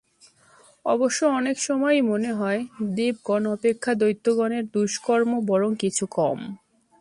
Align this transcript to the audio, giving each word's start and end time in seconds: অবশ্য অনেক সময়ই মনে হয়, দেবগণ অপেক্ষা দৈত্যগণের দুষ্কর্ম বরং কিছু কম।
অবশ্য 0.85 1.19
অনেক 1.31 1.57
সময়ই 1.59 2.01
মনে 2.01 2.31
হয়, 2.33 2.61
দেবগণ 2.95 3.43
অপেক্ষা 3.47 3.91
দৈত্যগণের 3.93 4.63
দুষ্কর্ম 4.67 5.31
বরং 5.47 5.71
কিছু 5.75 6.03
কম। 6.11 6.39